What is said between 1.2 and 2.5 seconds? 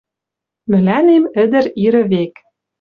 ӹдӹр ирӹ век.